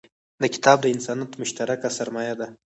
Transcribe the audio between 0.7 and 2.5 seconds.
د انسانیت مشترکه سرمایه ده.